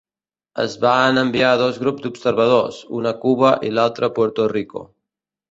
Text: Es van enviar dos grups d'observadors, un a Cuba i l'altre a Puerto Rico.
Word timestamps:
Es 0.61 0.71
van 0.85 1.21
enviar 1.21 1.51
dos 1.63 1.77
grups 1.83 2.05
d'observadors, 2.07 2.81
un 3.01 3.11
a 3.11 3.13
Cuba 3.27 3.53
i 3.69 3.73
l'altre 3.77 4.09
a 4.09 4.13
Puerto 4.19 4.51
Rico. 4.57 4.85